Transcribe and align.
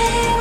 sing. 0.00 0.39